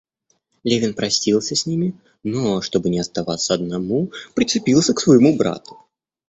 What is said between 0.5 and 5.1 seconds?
Левин простился с ними, но, чтобы не оставаться одному, прицепился к